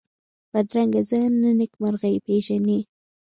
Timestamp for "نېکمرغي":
1.59-2.15